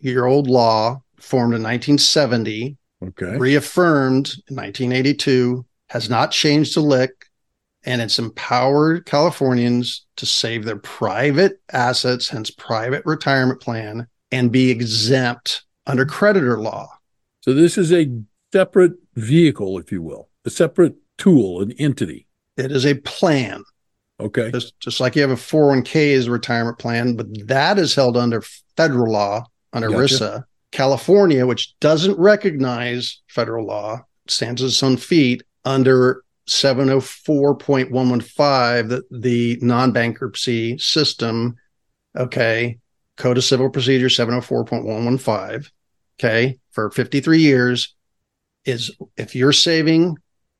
[0.00, 2.76] year old law formed in 1970.
[3.02, 3.36] Okay.
[3.36, 7.26] Reaffirmed in 1982, has not changed a lick
[7.86, 14.70] and it's empowered Californians to save their private assets, hence private retirement plan, and be
[14.70, 16.88] exempt under creditor law.
[17.42, 18.10] So this is a
[18.52, 22.25] separate vehicle, if you will, a separate tool, an entity.
[22.56, 23.62] It is a plan.
[24.18, 24.50] Okay.
[24.50, 28.16] Just, just like you have a 401k as a retirement plan, but that is held
[28.16, 28.42] under
[28.76, 30.02] federal law, under gotcha.
[30.02, 30.44] ERISA.
[30.72, 39.58] California, which doesn't recognize federal law, stands on its own feet under 704.115, the, the
[39.62, 41.56] non bankruptcy system.
[42.16, 42.78] Okay.
[43.16, 45.70] Code of Civil Procedure 704.115.
[46.18, 46.58] Okay.
[46.70, 47.94] For 53 years
[48.64, 50.16] is if you're saving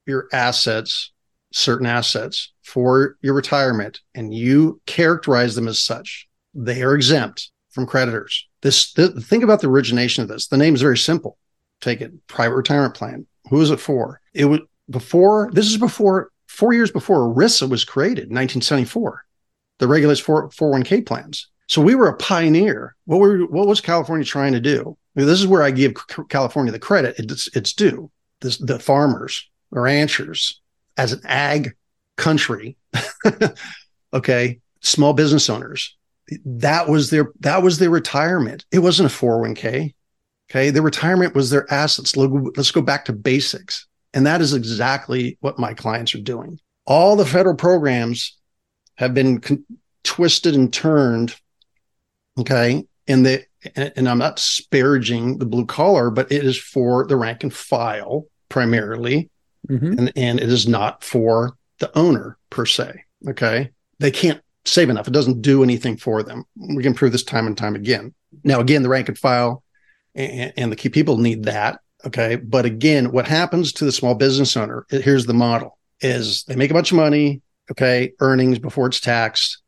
[0.07, 1.13] your assets,
[1.57, 7.87] certain assets for your retirement, and you characterize them as such, they are exempt from
[7.87, 8.47] creditors.
[8.61, 10.49] This, think about the origination of this.
[10.49, 11.39] The name is very simple.
[11.81, 13.27] Take it, private retirement plan.
[13.49, 14.21] Who is it for?
[14.35, 15.51] It was before.
[15.53, 19.25] This is before four years before ERISA was created, in 1974.
[19.79, 21.49] The regulates 4, 401k plans.
[21.69, 22.97] So we were a pioneer.
[23.05, 24.97] What were what was California trying to do?
[25.17, 25.95] I mean, this is where I give
[26.29, 27.17] California the credit.
[27.19, 28.11] It's it's due.
[28.41, 30.61] This, the farmers, ranchers,
[30.97, 31.75] as an ag
[32.17, 32.77] country,
[34.15, 35.97] okay, small business owners.
[36.45, 38.65] That was their that was their retirement.
[38.73, 39.95] It wasn't a 401k.
[40.51, 40.71] Okay.
[40.71, 42.17] Their retirement was their assets.
[42.17, 43.87] Let's go back to basics.
[44.15, 46.61] And that is exactly what my clients are doing.
[46.87, 48.37] All the federal programs
[48.95, 49.65] have been con-
[50.05, 51.35] twisted and turned.
[52.39, 52.85] Okay.
[53.09, 57.43] And the, and I'm not disparaging the blue collar, but it is for the rank
[57.43, 59.31] and file primarily.
[59.69, 59.99] Mm-hmm.
[59.99, 63.05] And, and it is not for the owner per se.
[63.29, 63.71] Okay.
[63.99, 65.09] They can't save enough.
[65.09, 66.45] It doesn't do anything for them.
[66.57, 68.15] We can prove this time and time again.
[68.45, 69.63] Now, again, the rank and file
[70.15, 71.81] and, and the key people need that.
[72.05, 72.37] Okay.
[72.37, 76.71] But again, what happens to the small business owner, here's the model is they make
[76.71, 77.41] a bunch of money.
[77.71, 78.13] Okay.
[78.21, 79.59] Earnings before it's taxed.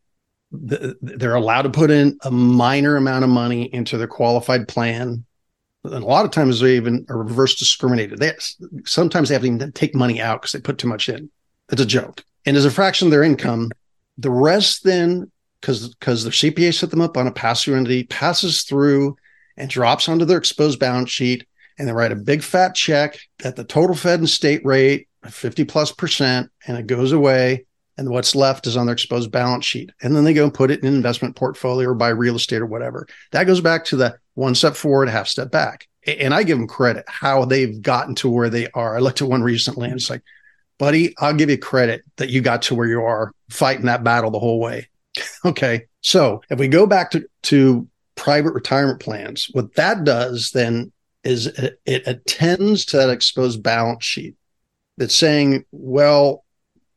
[0.51, 5.25] They're allowed to put in a minor amount of money into their qualified plan.
[5.93, 8.19] And a lot of times they even are reverse discriminated.
[8.19, 8.33] They
[8.85, 11.31] sometimes they have to even take money out because they put too much in.
[11.71, 12.25] It's a joke.
[12.47, 13.71] And as a fraction of their income,
[14.17, 18.63] the rest then, because because their CPA set them up on a pass-through entity, passes
[18.63, 19.17] through
[19.57, 21.47] and drops onto their exposed balance sheet
[21.79, 25.65] and they write a big fat check at the total Fed and state rate, 50
[25.65, 27.67] plus percent, and it goes away.
[27.99, 29.91] And what's left is on their exposed balance sheet.
[30.01, 32.63] And then they go and put it in an investment portfolio or buy real estate
[32.63, 33.09] or whatever.
[33.33, 35.89] That goes back to the one step forward, half step back.
[36.07, 38.97] And I give them credit how they've gotten to where they are.
[38.97, 40.23] I looked at one recently and it's like,
[40.79, 44.31] buddy, I'll give you credit that you got to where you are fighting that battle
[44.31, 44.89] the whole way.
[45.45, 45.87] okay.
[46.01, 50.93] So if we go back to, to private retirement plans, what that does then
[51.25, 54.37] is it, it attends to that exposed balance sheet
[54.97, 56.45] that's saying, well,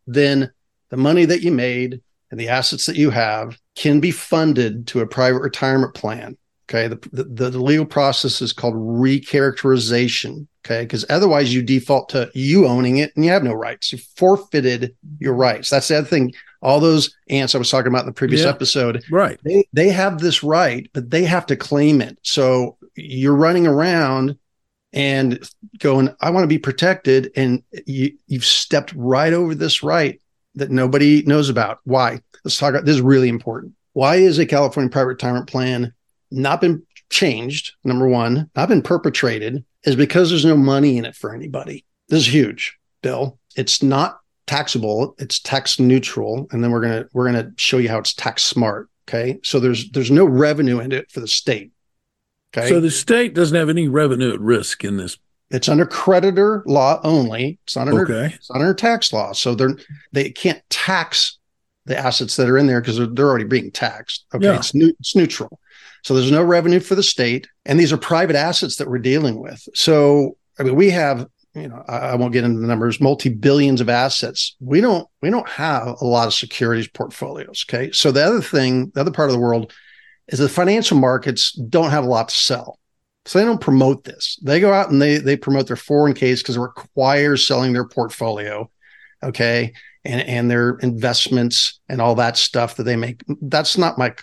[0.08, 0.52] then
[0.92, 5.00] the money that you made and the assets that you have can be funded to
[5.00, 6.38] a private retirement plan.
[6.70, 6.88] Okay.
[6.88, 10.48] The, the, the legal process is called recharacterization.
[10.66, 10.84] Okay.
[10.84, 13.92] Because otherwise you default to you owning it and you have no rights.
[13.92, 15.70] You forfeited your rights.
[15.70, 16.34] That's the other thing.
[16.62, 19.04] All those ants I was talking about in the previous yeah, episode.
[19.10, 19.40] Right.
[19.44, 22.20] They, they have this right, but they have to claim it.
[22.22, 24.38] So you're running around
[24.94, 25.40] and
[25.80, 27.32] going, I want to be protected.
[27.36, 30.22] And you, you've stepped right over this right
[30.56, 31.80] that nobody knows about.
[31.84, 32.22] Why?
[32.44, 33.74] Let's talk about this is really important.
[33.94, 35.94] Why is a California private retirement plan
[36.30, 37.74] not been changed?
[37.84, 41.86] Number one, not been perpetrated is because there's no money in it for anybody.
[42.08, 43.40] This is huge, Bill.
[43.56, 46.48] It's not taxable, it's tax neutral.
[46.52, 48.90] And then we're gonna we're gonna show you how it's tax smart.
[49.08, 49.40] Okay.
[49.44, 51.72] So there's there's no revenue in it for the state.
[52.56, 52.68] Okay.
[52.68, 55.18] So the state doesn't have any revenue at risk in this.
[55.52, 57.60] It's under creditor law only.
[57.64, 58.34] It's not under okay.
[58.36, 59.34] it's not under tax law.
[59.34, 59.76] So they're
[60.12, 61.40] they can't tax
[61.86, 64.26] the assets that are in there because they're, they're already being taxed.
[64.34, 64.46] Okay.
[64.46, 64.56] Yeah.
[64.56, 65.60] It's new, it's neutral.
[66.04, 67.48] So there's no revenue for the state.
[67.66, 69.68] And these are private assets that we're dealing with.
[69.74, 73.82] So I mean, we have, you know, I, I won't get into the numbers, multi-billions
[73.82, 74.56] of assets.
[74.60, 77.66] We don't we don't have a lot of securities portfolios.
[77.68, 77.92] Okay.
[77.92, 79.74] So the other thing, the other part of the world
[80.28, 82.80] is the financial markets don't have a lot to sell.
[83.26, 84.40] So they don't promote this.
[84.42, 88.70] They go out and they they promote their 401ks because it requires selling their portfolio.
[89.24, 89.74] Okay.
[90.04, 93.24] And, and their investments and all that stuff that they make.
[93.40, 94.16] That's not my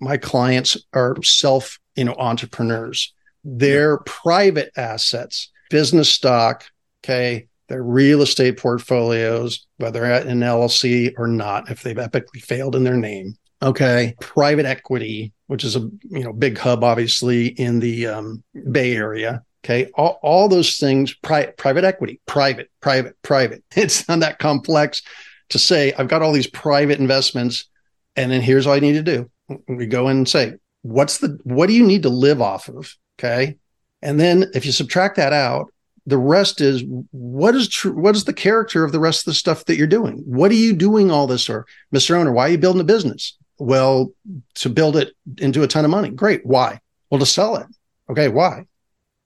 [0.00, 3.12] my clients are self, you know, entrepreneurs.
[3.44, 6.64] They're private assets, business stock,
[7.04, 12.74] okay, their real estate portfolios, whether at an LLC or not, if they've epically failed
[12.74, 13.36] in their name.
[13.62, 14.14] Okay.
[14.20, 19.42] Private equity, which is a you know big hub, obviously in the um, Bay Area.
[19.64, 23.64] Okay, all, all those things, pri- private equity, private, private, private.
[23.76, 25.02] It's not that complex.
[25.48, 27.68] to say, I've got all these private investments,
[28.14, 29.30] and then here's all I need to do.
[29.66, 32.94] We go in and say, what's the what do you need to live off of?
[33.18, 33.56] Okay.
[34.02, 35.72] And then if you subtract that out,
[36.06, 39.34] the rest is what is true what is the character of the rest of the
[39.34, 40.22] stuff that you're doing?
[40.26, 42.14] What are you doing all this or Mr.
[42.14, 43.36] Owner, why are you building a business?
[43.58, 44.12] Well,
[44.56, 46.10] to build it into a ton of money.
[46.10, 46.44] Great.
[46.44, 46.80] Why?
[47.10, 47.66] Well, to sell it.
[48.10, 48.66] Okay, why?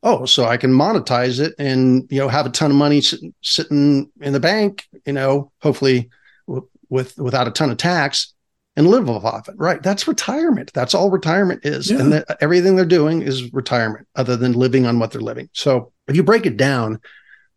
[0.03, 3.35] Oh, so I can monetize it and you know have a ton of money sitting,
[3.43, 6.09] sitting in the bank, you know, hopefully
[6.47, 8.33] w- with without a ton of tax
[8.77, 9.55] and live off it.
[9.59, 9.83] Right.
[9.83, 10.71] That's retirement.
[10.73, 11.91] That's all retirement is.
[11.91, 11.99] Yeah.
[11.99, 15.51] And the, everything they're doing is retirement other than living on what they're living.
[15.53, 17.01] So if you break it down,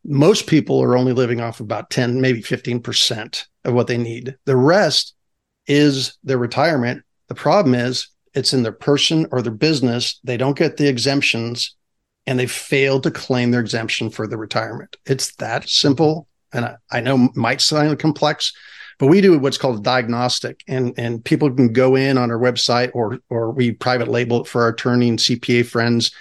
[0.03, 4.36] most people are only living off about 10, maybe 15% of what they need.
[4.45, 5.13] The rest
[5.67, 7.04] is their retirement.
[7.28, 10.19] The problem is it's in their person or their business.
[10.23, 11.76] They don't get the exemptions
[12.26, 14.95] and they fail to claim their exemption for the retirement.
[15.06, 16.28] It's that simple.
[16.54, 18.54] And I, I know might sound complex,
[18.99, 22.39] but we do what's called a diagnostic and, and people can go in on our
[22.39, 26.12] website or, or we private label it for our attorney and CPA friends,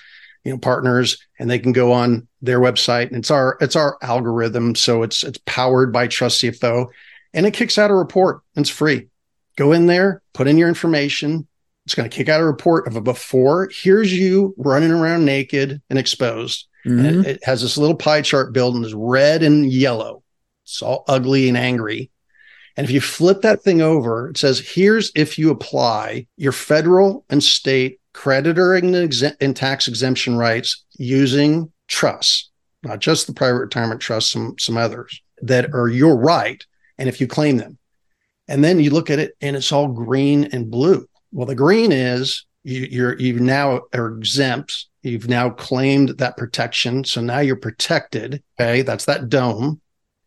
[0.44, 3.98] you know, partners, and they can go on their website and it's our, it's our
[4.02, 4.74] algorithm.
[4.74, 6.88] So it's, it's powered by Trust CFO
[7.34, 8.40] and it kicks out a report.
[8.56, 9.08] And it's free.
[9.56, 11.46] Go in there, put in your information.
[11.84, 13.68] It's going to kick out a report of a before.
[13.72, 16.68] Here's you running around naked and exposed.
[16.86, 17.04] Mm-hmm.
[17.04, 20.22] And it, it has this little pie chart built and is red and yellow.
[20.64, 22.10] It's all ugly and angry.
[22.76, 27.24] And if you flip that thing over, it says, here's if you apply your federal
[27.28, 32.50] and state creditor and tax exemption rights using trusts,
[32.82, 36.64] not just the private retirement trust, some, some others that are your right.
[36.96, 37.78] And if you claim them,
[38.48, 41.06] and then you look at it and it's all green and blue.
[41.32, 44.86] Well, the green is you, you're you've now are exempt.
[45.02, 47.04] You've now claimed that protection.
[47.04, 48.42] So now you're protected.
[48.60, 48.82] Okay.
[48.82, 49.80] That's that dome.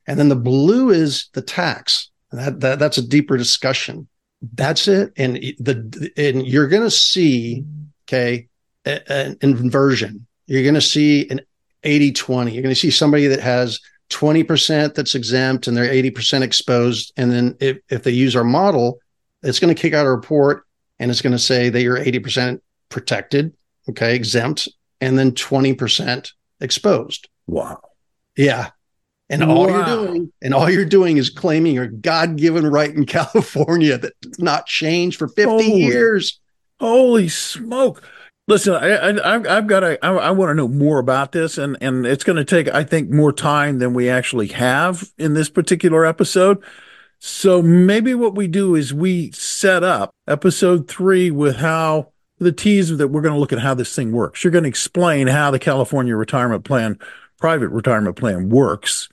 [0.08, 2.12] And then the blue is the tax.
[2.32, 4.08] That, that that's a deeper discussion.
[4.54, 5.14] That's it.
[5.18, 7.64] And the and you're gonna see,
[8.08, 8.48] okay,
[8.86, 10.28] an inversion.
[10.46, 11.42] You're gonna see an
[11.84, 12.54] 80-20.
[12.54, 17.14] You're gonna see somebody that has 20% that's exempt and they're 80% exposed.
[17.18, 19.00] And then if, if they use our model,
[19.44, 20.66] it's going to kick out a report
[21.00, 23.54] and it's going to say that you're 80% protected,
[23.90, 24.70] okay, exempt,
[25.02, 27.28] and then 20% exposed.
[27.48, 27.82] Wow.
[28.38, 28.70] Yeah.
[29.30, 29.56] And wow.
[29.56, 34.40] all you're doing, and all you're doing is claiming your God-given right in California that's
[34.40, 36.40] not changed for 50 holy, years.
[36.80, 38.04] Holy smoke.
[38.48, 40.06] Listen, I, have got to.
[40.06, 42.84] I, I want to know more about this, and and it's going to take, I
[42.84, 46.64] think, more time than we actually have in this particular episode.
[47.18, 52.96] So maybe what we do is we set up episode three with how the teaser
[52.98, 54.44] that we're going to look at how this thing works.
[54.44, 57.00] You're going to explain how the California retirement plan,
[57.40, 59.10] private retirement plan works,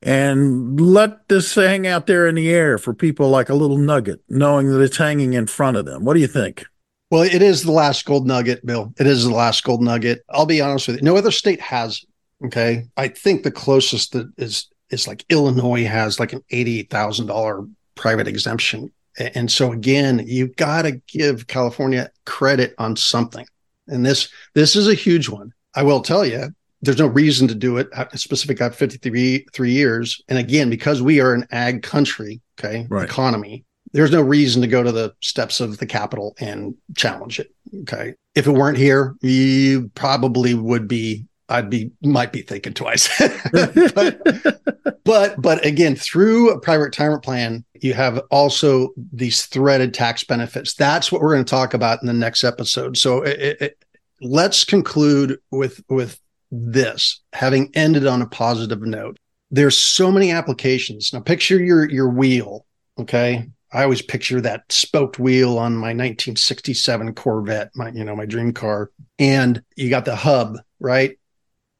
[0.00, 4.22] and let this hang out there in the air for people like a little nugget,
[4.30, 6.04] knowing that it's hanging in front of them.
[6.04, 6.64] What do you think?
[7.10, 8.92] Well, it is the last gold nugget, Bill.
[8.98, 10.24] It is the last gold nugget.
[10.30, 11.02] I'll be honest with you.
[11.02, 12.04] No other state has.
[12.44, 17.26] Okay, I think the closest that is is like Illinois has like an eighty thousand
[17.26, 23.46] dollar private exemption, and so again, you've got to give California credit on something.
[23.88, 25.52] And this this is a huge one.
[25.74, 26.48] I will tell you,
[26.82, 30.22] there's no reason to do it specific at 53 three years.
[30.28, 33.04] And again, because we are an ag country, okay, right.
[33.04, 37.52] economy, there's no reason to go to the steps of the Capitol and challenge it.
[37.82, 38.14] Okay.
[38.34, 43.08] If it weren't here, you probably would be, I'd be, might be thinking twice.
[43.52, 50.22] but, but, but again, through a private retirement plan, you have also these threaded tax
[50.22, 50.74] benefits.
[50.74, 52.96] That's what we're going to talk about in the next episode.
[52.96, 53.84] So it, it,
[54.20, 56.20] let's conclude with, with
[56.52, 59.18] this having ended on a positive note.
[59.50, 61.12] There's so many applications.
[61.12, 62.66] Now picture your, your wheel.
[62.98, 68.26] Okay I always picture that spoked wheel on my 1967 Corvette, my you know my
[68.26, 71.18] dream car, and you got the hub right,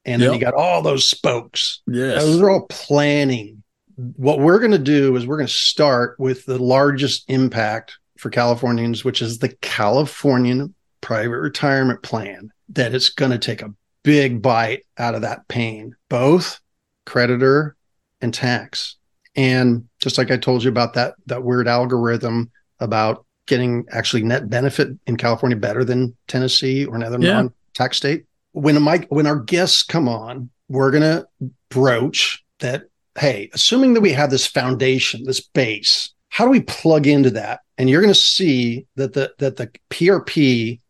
[0.05, 0.31] and yep.
[0.31, 1.83] then you got all those spokes.
[1.87, 3.62] Yes, those are all planning.
[3.96, 8.31] What we're going to do is we're going to start with the largest impact for
[8.31, 12.50] Californians, which is the Californian Private Retirement Plan.
[12.71, 16.60] That it's going to take a big bite out of that pain, both
[17.04, 17.77] creditor
[18.21, 18.96] and tax.
[19.40, 24.50] And just like I told you about that that weird algorithm about getting actually net
[24.50, 27.32] benefit in California better than Tennessee or another yeah.
[27.32, 28.26] non-tax state.
[28.52, 31.24] When my when our guests come on, we're gonna
[31.70, 32.84] broach that.
[33.18, 37.60] Hey, assuming that we have this foundation, this base, how do we plug into that?
[37.78, 40.80] And you're going to see that the that the PRP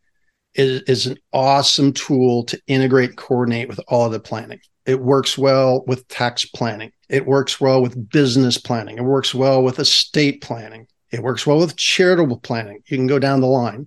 [0.55, 4.61] is, is an awesome tool to integrate and coordinate with all of the planning.
[4.91, 6.91] It works well with tax planning.
[7.09, 8.99] It works well with business planning.
[8.99, 10.89] It works well with estate planning.
[11.13, 12.83] It works well with charitable planning.
[12.87, 13.87] You can go down the line.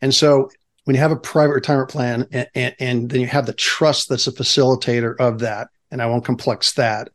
[0.00, 0.48] And so
[0.84, 4.08] when you have a private retirement plan and, and, and then you have the trust
[4.08, 7.08] that's a facilitator of that, and I won't complex that,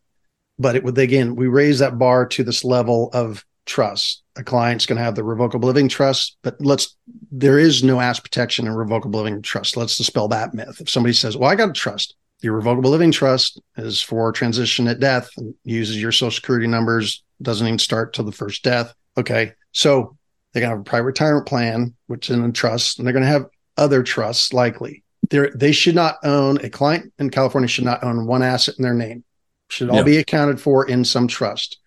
[0.60, 4.22] but it would again, we raise that bar to this level of trust.
[4.36, 6.98] A client's going to have the revocable living trust, but let's
[7.32, 9.78] there is no ass protection in revocable living trust.
[9.78, 10.82] Let's dispel that myth.
[10.82, 14.88] If somebody says, "Well, I got a trust," your revocable living trust is for transition
[14.88, 18.94] at death, and uses your social security numbers, doesn't even start till the first death.
[19.18, 20.18] Okay, so
[20.52, 23.14] they're going to have a private retirement plan, which is in a trust, and they're
[23.14, 23.46] going to have
[23.78, 25.04] other trusts likely.
[25.30, 28.84] They're, they should not own a client in California should not own one asset in
[28.84, 29.24] their name.
[29.70, 31.80] Should all be accounted for in some trust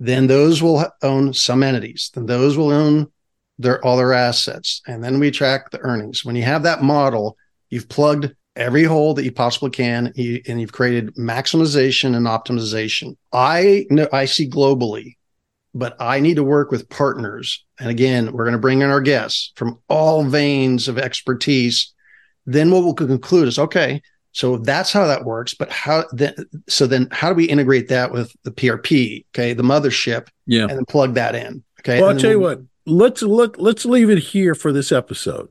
[0.00, 2.10] then those will own some entities.
[2.14, 3.12] Then those will own
[3.58, 6.24] their all their assets, and then we track the earnings.
[6.24, 7.36] When you have that model,
[7.68, 13.16] you've plugged every hole that you possibly can, and you've created maximization and optimization.
[13.32, 15.16] I know I see globally,
[15.74, 17.64] but I need to work with partners.
[17.80, 21.92] And again, we're going to bring in our guests from all veins of expertise.
[22.44, 24.02] Then what we'll conclude is okay,
[24.32, 25.54] so that's how that works.
[25.54, 26.34] But how then?
[26.68, 29.24] So then, how do we integrate that with the PRP?
[29.34, 30.28] Okay, the mothership.
[30.46, 31.64] Yeah, and then plug that in.
[31.80, 32.00] Okay.
[32.00, 32.60] Well, I'll tell you what.
[32.86, 33.56] Let's look.
[33.58, 35.48] Let's leave it here for this episode.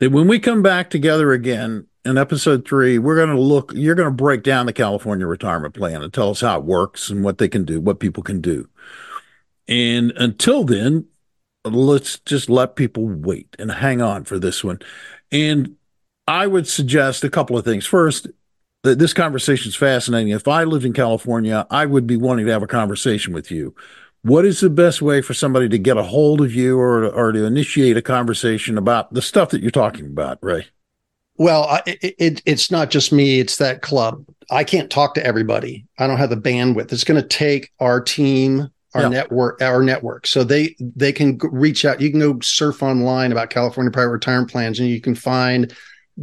[0.00, 3.72] That when we come back together again in episode three, we're going to look.
[3.74, 7.10] You're going to break down the California retirement plan and tell us how it works
[7.10, 8.68] and what they can do, what people can do.
[9.68, 11.06] And until then,
[11.64, 14.80] let's just let people wait and hang on for this one.
[15.30, 15.76] And
[16.26, 17.86] I would suggest a couple of things.
[17.86, 18.26] First,
[18.82, 20.32] that this conversation is fascinating.
[20.32, 23.74] If I lived in California, I would be wanting to have a conversation with you.
[24.22, 27.32] What is the best way for somebody to get a hold of you or, or
[27.32, 30.66] to initiate a conversation about the stuff that you're talking about, Ray?
[31.36, 34.26] Well, I, it, it's not just me, it's that club.
[34.50, 35.86] I can't talk to everybody.
[35.98, 36.92] I don't have the bandwidth.
[36.92, 39.08] It's going to take our team, our yeah.
[39.08, 40.26] network, our network.
[40.26, 42.00] So they they can reach out.
[42.00, 45.74] You can go surf online about California private retirement plans and you can find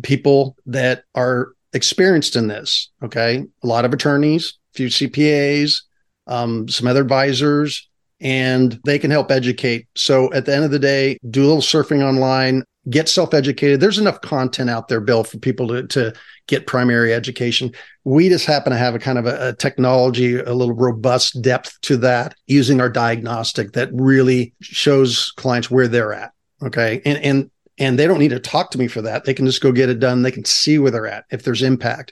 [0.03, 2.91] people that are experienced in this.
[3.01, 3.43] Okay.
[3.63, 5.81] A lot of attorneys, a few CPAs,
[6.27, 7.86] um, some other advisors,
[8.19, 9.87] and they can help educate.
[9.95, 13.79] So at the end of the day, do a little surfing online, get self educated.
[13.79, 16.13] There's enough content out there, Bill, for people to, to
[16.47, 17.71] get primary education.
[18.03, 21.79] We just happen to have a kind of a, a technology, a little robust depth
[21.81, 26.31] to that using our diagnostic that really shows clients where they're at.
[26.63, 27.01] Okay.
[27.05, 29.25] And, and and they don't need to talk to me for that.
[29.25, 30.23] They can just go get it done.
[30.23, 32.11] They can see where they're at if there's impact.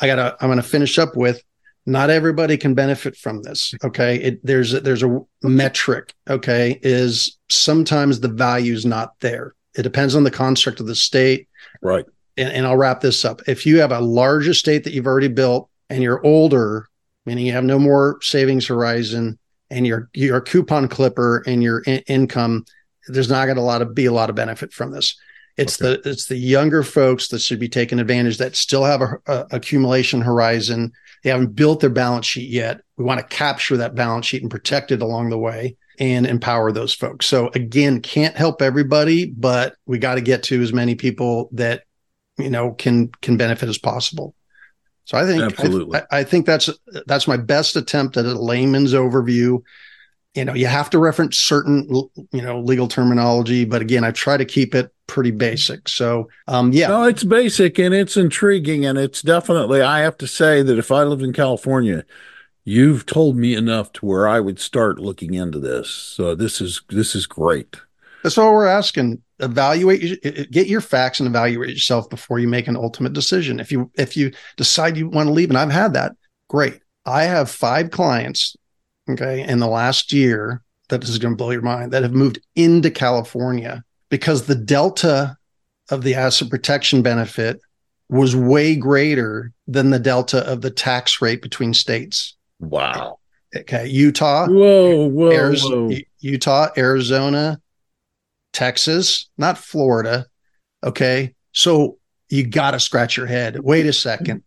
[0.00, 0.36] I gotta.
[0.40, 1.42] I'm gonna finish up with.
[1.84, 3.74] Not everybody can benefit from this.
[3.82, 6.14] Okay, it, there's a, there's a metric.
[6.28, 9.54] Okay, is sometimes the value is not there.
[9.74, 11.48] It depends on the construct of the state.
[11.80, 12.04] Right.
[12.36, 13.40] And, and I'll wrap this up.
[13.48, 16.88] If you have a large estate that you've already built and you're older,
[17.26, 19.38] meaning you have no more savings horizon,
[19.72, 22.64] and your your coupon clipper and your in- income
[23.08, 25.16] there's not going to a lot of be a lot of benefit from this.
[25.56, 26.00] It's okay.
[26.02, 29.46] the it's the younger folks that should be taking advantage that still have a, a,
[29.52, 30.92] accumulation horizon.
[31.22, 32.80] They haven't built their balance sheet yet.
[32.96, 36.72] We want to capture that balance sheet and protect it along the way and empower
[36.72, 37.26] those folks.
[37.26, 41.82] So again, can't help everybody, but we got to get to as many people that
[42.38, 44.34] you know can can benefit as possible.
[45.04, 46.70] So I think absolutely, I, I think that's
[47.06, 49.60] that's my best attempt at a layman's overview
[50.34, 51.86] you know you have to reference certain
[52.32, 55.88] you know legal terminology but again i try to keep it pretty basic.
[55.88, 56.88] So um yeah.
[56.88, 60.90] No it's basic and it's intriguing and it's definitely i have to say that if
[60.90, 62.04] i lived in california
[62.64, 65.90] you've told me enough to where i would start looking into this.
[65.90, 67.76] So this is this is great.
[68.22, 69.20] That's all we're asking.
[69.40, 73.60] Evaluate get your facts and evaluate yourself before you make an ultimate decision.
[73.60, 76.12] If you if you decide you want to leave and i've had that
[76.48, 76.80] great.
[77.04, 78.56] I have five clients
[79.08, 82.40] okay, in the last year, that is going to blow your mind, that have moved
[82.54, 85.38] into California because the delta
[85.90, 87.58] of the asset protection benefit
[88.10, 92.36] was way greater than the delta of the tax rate between states.
[92.60, 93.20] Wow.
[93.56, 93.86] Okay.
[93.86, 94.48] Utah.
[94.48, 95.98] Whoa, whoa, Arizona, whoa.
[96.20, 97.58] Utah, Arizona,
[98.52, 100.26] Texas, not Florida.
[100.84, 101.34] Okay.
[101.52, 101.96] So
[102.28, 103.60] you got to scratch your head.
[103.60, 104.44] Wait a second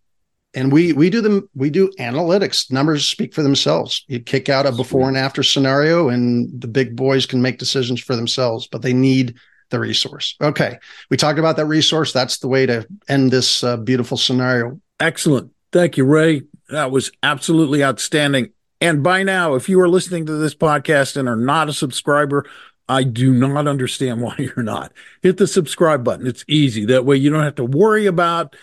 [0.53, 4.65] and we we do them we do analytics numbers speak for themselves you kick out
[4.65, 8.81] a before and after scenario and the big boys can make decisions for themselves but
[8.81, 9.35] they need
[9.75, 13.77] the resource okay we talked about that resource that's the way to end this uh,
[13.77, 18.49] beautiful scenario excellent thank you ray that was absolutely outstanding
[18.81, 22.45] and by now if you are listening to this podcast and are not a subscriber
[22.87, 24.93] I do not understand why you're not.
[25.21, 26.27] Hit the subscribe button.
[26.27, 26.85] It's easy.
[26.85, 28.55] That way you don't have to worry about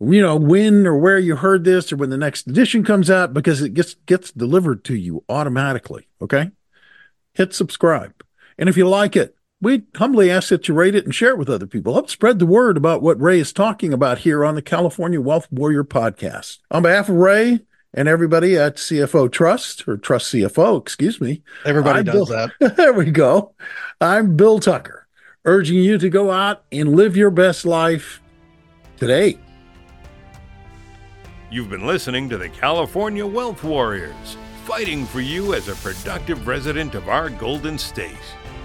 [0.00, 3.32] you know when or where you heard this or when the next edition comes out
[3.32, 6.50] because it gets gets delivered to you automatically, okay?
[7.34, 8.12] Hit subscribe.
[8.58, 11.38] And if you like it, we humbly ask that you rate it and share it
[11.38, 11.94] with other people.
[11.94, 15.48] Help spread the word about what Ray is talking about here on the California Wealth
[15.50, 16.58] Warrior podcast.
[16.70, 17.60] On behalf of Ray
[17.92, 21.42] and everybody at CFO Trust or Trust CFO, excuse me.
[21.64, 22.76] Everybody I'm does Bill, that.
[22.76, 23.54] there we go.
[24.00, 25.06] I'm Bill Tucker,
[25.44, 28.20] urging you to go out and live your best life
[28.96, 29.38] today.
[31.50, 36.96] You've been listening to the California Wealth Warriors, fighting for you as a productive resident
[36.96, 38.16] of our Golden State.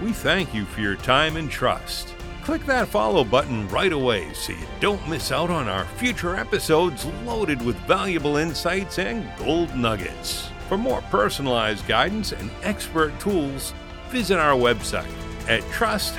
[0.02, 2.16] We thank you for your time and trust.
[2.42, 7.06] Click that follow button right away so you don't miss out on our future episodes
[7.26, 10.50] loaded with valuable insights and gold nuggets.
[10.70, 13.74] For more personalized guidance and expert tools,
[14.08, 15.12] visit our website
[15.50, 16.18] at trust-cfo.com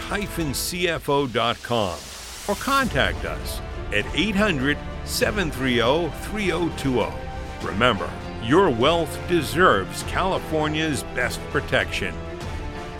[2.49, 3.61] or contact us
[3.95, 7.12] at 800 730 3020.
[7.62, 8.11] Remember,
[8.43, 12.14] your wealth deserves California's best protection.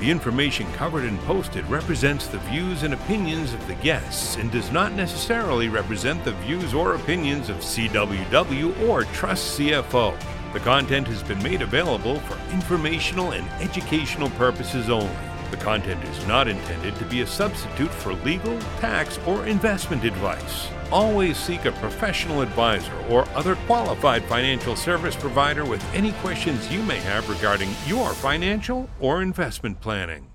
[0.01, 4.73] The information covered and posted represents the views and opinions of the guests and does
[4.73, 10.19] not necessarily represent the views or opinions of CWW or Trust CFO.
[10.55, 15.30] The content has been made available for informational and educational purposes only.
[15.51, 20.69] The content is not intended to be a substitute for legal, tax, or investment advice.
[20.93, 26.83] Always seek a professional advisor or other qualified financial service provider with any questions you
[26.83, 30.30] may have regarding your financial or investment planning.